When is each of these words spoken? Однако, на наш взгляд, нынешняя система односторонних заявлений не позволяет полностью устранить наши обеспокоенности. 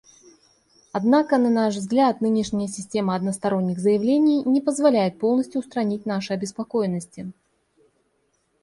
Однако, 0.93 1.37
на 1.43 1.51
наш 1.51 1.75
взгляд, 1.75 2.21
нынешняя 2.21 2.67
система 2.67 3.13
односторонних 3.15 3.77
заявлений 3.77 4.41
не 4.45 4.59
позволяет 4.59 5.19
полностью 5.19 5.59
устранить 5.61 6.07
наши 6.07 6.33
обеспокоенности. 6.33 7.31